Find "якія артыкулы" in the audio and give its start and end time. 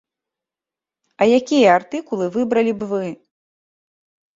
1.39-2.33